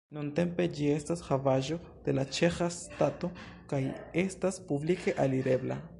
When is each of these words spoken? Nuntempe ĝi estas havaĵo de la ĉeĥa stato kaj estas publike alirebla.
Nuntempe 0.17 0.63
ĝi 0.77 0.85
estas 0.93 1.21
havaĵo 1.27 1.77
de 2.07 2.15
la 2.21 2.25
ĉeĥa 2.37 2.71
stato 2.79 3.31
kaj 3.75 3.83
estas 4.25 4.59
publike 4.73 5.19
alirebla. 5.27 5.83